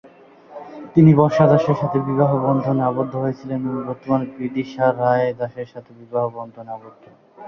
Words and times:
তিনি 0.95 1.11
বর্ষা 1.13 1.45
দাসের 1.47 1.77
সাথে 1.81 1.97
বিবাহবন্ধনে 2.07 2.81
আবদ্ধ 2.83 3.13
হয়েছিলেন 3.15 3.59
এবং 3.61 3.81
বর্তমানে 3.87 4.25
বিদিশা 4.37 4.85
রায় 4.93 5.29
দাসের 5.39 5.67
সাথে 5.73 5.91
বিবাহবন্ধনে 5.99 6.69
আবদ্ধ। 6.71 7.03